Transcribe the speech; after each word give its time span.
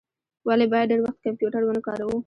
ولي 0.47 0.65
باید 0.71 0.89
ډیر 0.91 0.99
وخت 1.03 1.19
کمپیوټر 1.25 1.61
و 1.63 1.75
نه 1.77 1.81
کاروو؟ 1.87 2.17